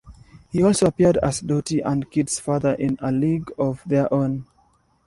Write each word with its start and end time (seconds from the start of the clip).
He 0.51 0.63
also 0.63 0.87
appeared 0.87 1.17
as 1.17 1.41
Dottie 1.41 1.79
and 1.81 2.09
Kit's 2.09 2.39
father 2.39 2.73
in 2.73 2.97
"A 3.01 3.11
League 3.11 3.51
of 3.59 3.83
Their 3.85 4.11
Own". 4.11 4.47